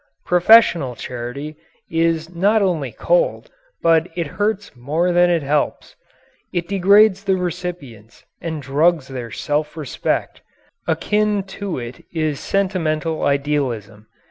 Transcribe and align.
Professional 0.25 0.95
charity 0.95 1.55
is 1.91 2.27
not 2.33 2.63
only 2.63 2.91
cold 2.91 3.51
but 3.83 4.09
it 4.15 4.25
hurts 4.25 4.75
more 4.75 5.11
than 5.11 5.29
it 5.29 5.43
helps. 5.43 5.95
It 6.51 6.67
degrades 6.67 7.23
the 7.25 7.35
recipients 7.35 8.25
and 8.41 8.63
drugs 8.63 9.09
their 9.09 9.29
self 9.29 9.77
respect. 9.77 10.41
Akin 10.87 11.43
to 11.43 11.77
it 11.77 12.03
is 12.11 12.39
sentimental 12.39 13.21
idealism. 13.21 14.07